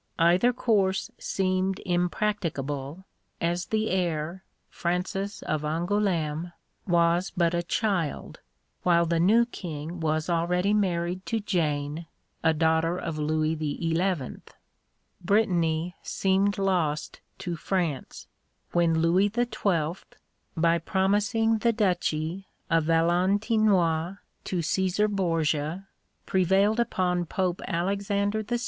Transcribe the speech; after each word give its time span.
Either 0.17 0.51
course 0.51 1.11
seemed 1.19 1.79
impracticable, 1.85 3.05
as 3.39 3.67
the 3.67 3.91
heir, 3.91 4.43
Francis 4.67 5.43
of 5.43 5.61
Angoulême, 5.61 6.51
was 6.87 7.31
but 7.37 7.53
a 7.53 7.61
child, 7.61 8.39
while 8.81 9.05
the 9.05 9.19
new 9.19 9.45
King 9.45 9.99
was 9.99 10.27
already 10.27 10.73
married 10.73 11.23
to 11.27 11.39
Jane, 11.39 12.07
a 12.43 12.51
daughter 12.51 12.97
of 12.97 13.19
Louis 13.19 13.55
XI. 13.59 14.37
Brittany 15.23 15.95
seemed 16.01 16.57
lost 16.57 17.21
to 17.37 17.55
France, 17.55 18.25
when 18.71 19.03
Louis 19.03 19.31
XII., 19.31 19.93
by 20.57 20.79
promising 20.83 21.59
the 21.59 21.73
duchy 21.73 22.47
of 22.71 22.85
Valentinois 22.85 24.17
to 24.45 24.57
Cæsar 24.61 25.07
Borgia, 25.07 25.85
prevailed 26.25 26.79
upon 26.79 27.27
Pope 27.27 27.61
Alexander 27.67 28.41
VI. 28.41 28.57